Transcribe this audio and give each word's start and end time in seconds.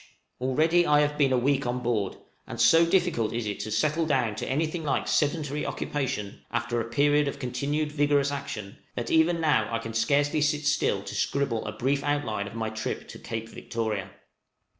_Already 0.43 0.83
I 0.87 1.01
have 1.01 1.15
been 1.15 1.31
a 1.31 1.37
week 1.37 1.67
on 1.67 1.83
board, 1.83 2.17
and 2.47 2.59
so 2.59 2.87
difficult 2.87 3.33
is 3.33 3.45
it 3.45 3.59
to 3.59 3.69
settle 3.69 4.07
down 4.07 4.33
to 4.37 4.49
anything 4.49 4.83
like 4.83 5.07
sedentary 5.07 5.63
occupation, 5.63 6.41
after 6.49 6.81
a 6.81 6.89
period 6.89 7.27
of 7.27 7.37
continued 7.37 7.91
vigorous 7.91 8.31
action, 8.31 8.77
that 8.95 9.11
even 9.11 9.39
now 9.39 9.69
I 9.71 9.77
can 9.77 9.93
scarcely 9.93 10.41
sit 10.41 10.65
still 10.65 11.03
to 11.03 11.13
scribble 11.13 11.63
a 11.67 11.71
brief 11.77 12.03
outline 12.03 12.47
of 12.47 12.55
my 12.55 12.71
trip 12.71 13.07
to 13.09 13.19
Cape 13.19 13.49
Victoria. 13.49 14.09